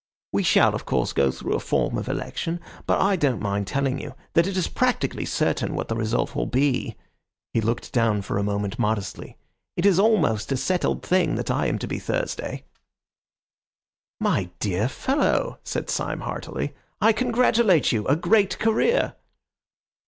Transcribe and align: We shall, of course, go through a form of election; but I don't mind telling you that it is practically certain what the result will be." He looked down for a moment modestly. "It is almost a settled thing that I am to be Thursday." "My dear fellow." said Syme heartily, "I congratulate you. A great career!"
We 0.33 0.41
shall, 0.41 0.73
of 0.73 0.87
course, 0.87 1.13
go 1.13 1.29
through 1.29 1.53
a 1.53 1.59
form 1.59 1.95
of 1.95 2.09
election; 2.09 2.59
but 2.87 2.99
I 2.99 3.15
don't 3.15 3.39
mind 3.39 3.67
telling 3.67 3.99
you 4.01 4.15
that 4.33 4.47
it 4.47 4.57
is 4.57 4.67
practically 4.67 5.25
certain 5.25 5.75
what 5.75 5.89
the 5.89 5.95
result 5.95 6.35
will 6.35 6.47
be." 6.47 6.95
He 7.53 7.61
looked 7.61 7.93
down 7.93 8.23
for 8.23 8.39
a 8.39 8.43
moment 8.43 8.79
modestly. 8.79 9.37
"It 9.77 9.85
is 9.85 9.99
almost 9.99 10.51
a 10.51 10.57
settled 10.57 11.05
thing 11.05 11.35
that 11.35 11.51
I 11.51 11.67
am 11.67 11.77
to 11.77 11.85
be 11.87 11.99
Thursday." 11.99 12.63
"My 14.19 14.49
dear 14.59 14.87
fellow." 14.87 15.59
said 15.63 15.87
Syme 15.87 16.21
heartily, 16.21 16.73
"I 16.99 17.13
congratulate 17.13 17.91
you. 17.91 18.07
A 18.07 18.15
great 18.15 18.57
career!" 18.57 19.13